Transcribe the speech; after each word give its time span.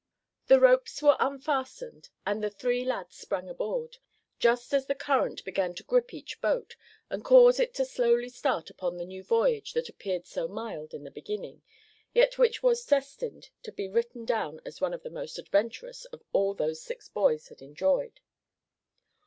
The 0.47 0.59
ropes 0.59 0.99
were 1.03 1.15
unfastened, 1.19 2.09
and 2.25 2.43
the 2.43 2.49
three 2.49 2.83
lads 2.83 3.17
sprang 3.19 3.47
aboard, 3.47 3.97
just 4.39 4.73
as 4.73 4.87
the 4.87 4.95
current 4.95 5.45
began 5.45 5.75
to 5.75 5.83
grip 5.83 6.11
each 6.11 6.41
boat, 6.41 6.75
and 7.11 7.23
cause 7.23 7.59
it 7.59 7.75
to 7.75 7.85
slowly 7.85 8.27
start 8.27 8.71
upon 8.71 8.97
the 8.97 9.05
new 9.05 9.23
voyage 9.23 9.73
that 9.73 9.89
appeared 9.89 10.25
so 10.25 10.47
mild 10.47 10.95
in 10.95 11.03
the 11.03 11.11
beginning, 11.11 11.61
yet 12.15 12.39
which 12.39 12.63
was 12.63 12.83
destined 12.83 13.51
to 13.61 13.71
be 13.71 13.87
written 13.87 14.25
down 14.25 14.59
as 14.65 14.81
one 14.81 14.95
of 14.95 15.03
the 15.03 15.11
most 15.11 15.37
adventurous 15.37 16.05
of 16.05 16.23
all 16.33 16.55
those 16.55 16.79
the 16.79 16.85
six 16.85 17.07
boys 17.07 17.49
had 17.49 17.61
enjoyed. 17.61 18.21